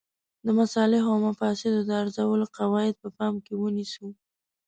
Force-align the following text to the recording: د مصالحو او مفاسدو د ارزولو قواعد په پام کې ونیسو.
د 0.45 0.47
مصالحو 0.59 1.09
او 1.13 1.19
مفاسدو 1.27 1.79
د 1.85 1.91
ارزولو 2.01 2.45
قواعد 2.57 2.95
په 3.01 3.09
پام 3.17 3.33
کې 3.45 3.53
ونیسو. 3.55 4.07